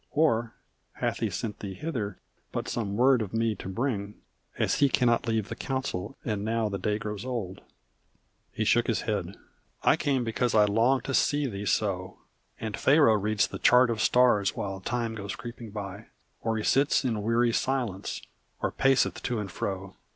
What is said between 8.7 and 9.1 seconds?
his